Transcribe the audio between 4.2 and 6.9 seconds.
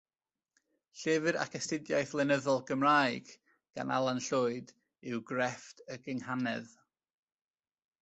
Llwyd yw Crefft y Gynghanedd.